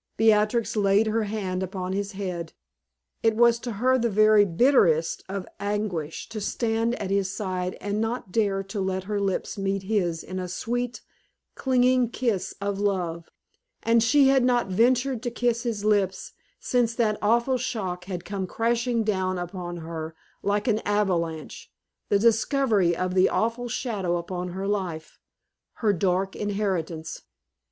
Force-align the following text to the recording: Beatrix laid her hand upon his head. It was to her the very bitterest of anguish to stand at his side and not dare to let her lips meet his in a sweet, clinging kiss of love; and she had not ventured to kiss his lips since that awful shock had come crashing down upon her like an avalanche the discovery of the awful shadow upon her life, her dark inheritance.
Beatrix 0.17 0.75
laid 0.75 1.05
her 1.05 1.25
hand 1.25 1.61
upon 1.61 1.93
his 1.93 2.13
head. 2.13 2.53
It 3.21 3.35
was 3.35 3.59
to 3.59 3.73
her 3.73 3.99
the 3.99 4.09
very 4.09 4.45
bitterest 4.45 5.23
of 5.29 5.45
anguish 5.59 6.27
to 6.29 6.41
stand 6.41 6.95
at 6.95 7.11
his 7.11 7.29
side 7.31 7.77
and 7.79 8.01
not 8.01 8.31
dare 8.31 8.63
to 8.63 8.81
let 8.81 9.03
her 9.03 9.19
lips 9.19 9.59
meet 9.59 9.83
his 9.83 10.23
in 10.23 10.39
a 10.39 10.47
sweet, 10.47 11.01
clinging 11.53 12.09
kiss 12.09 12.55
of 12.59 12.79
love; 12.79 13.29
and 13.83 14.01
she 14.01 14.29
had 14.29 14.43
not 14.43 14.69
ventured 14.69 15.21
to 15.21 15.29
kiss 15.29 15.61
his 15.61 15.85
lips 15.85 16.31
since 16.59 16.95
that 16.95 17.19
awful 17.21 17.59
shock 17.59 18.05
had 18.05 18.25
come 18.25 18.47
crashing 18.47 19.03
down 19.03 19.37
upon 19.37 19.77
her 19.85 20.15
like 20.41 20.67
an 20.67 20.79
avalanche 20.79 21.71
the 22.09 22.17
discovery 22.17 22.97
of 22.97 23.13
the 23.13 23.29
awful 23.29 23.69
shadow 23.69 24.17
upon 24.17 24.47
her 24.47 24.67
life, 24.67 25.19
her 25.73 25.93
dark 25.93 26.35
inheritance. 26.35 27.21